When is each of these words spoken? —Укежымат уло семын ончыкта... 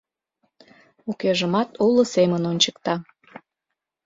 —Укежымат 1.09 1.69
уло 1.85 2.03
семын 2.13 2.43
ончыкта... 2.51 2.95